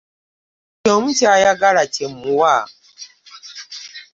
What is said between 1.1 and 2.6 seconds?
ky'ayagala kye mmuwa.